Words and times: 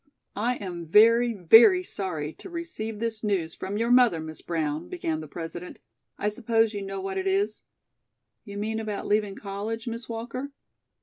"I 0.35 0.55
am 0.55 0.87
very, 0.87 1.31
very 1.31 1.83
sorry 1.83 2.33
to 2.33 2.49
receive 2.49 2.97
this 2.97 3.23
news 3.23 3.53
from 3.53 3.77
your 3.77 3.91
mother, 3.91 4.19
Miss 4.19 4.41
Brown," 4.41 4.89
began 4.89 5.21
the 5.21 5.27
President. 5.27 5.77
"I 6.17 6.27
suppose 6.27 6.73
you 6.73 6.81
know 6.81 6.99
what 6.99 7.19
it 7.19 7.27
is?" 7.27 7.61
"You 8.43 8.57
mean 8.57 8.79
about 8.79 9.05
leaving 9.05 9.35
college, 9.35 9.85
Miss 9.85 10.09
Walker?" 10.09 10.49